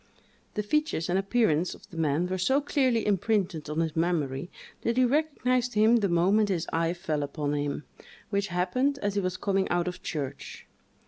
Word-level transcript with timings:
The 0.55 0.63
features 0.63 1.09
and 1.11 1.19
appearance 1.19 1.75
of 1.75 1.87
the 1.91 1.95
man 1.97 2.25
were 2.25 2.39
so 2.39 2.59
clearly 2.59 3.05
imprinted 3.05 3.69
on 3.69 3.81
his 3.81 3.95
memory, 3.95 4.49
that 4.81 4.97
he 4.97 5.05
recognised 5.05 5.75
him 5.75 5.97
the 5.97 6.09
moment 6.09 6.49
his 6.49 6.65
eye 6.73 6.93
fell 6.93 7.21
upon 7.21 7.53
him, 7.53 7.83
which 8.31 8.47
happened 8.47 8.97
as 9.03 9.13
he 9.13 9.21
was 9.21 9.37
coming 9.37 9.69
out 9.69 9.87
of 9.87 10.01
church. 10.01 10.65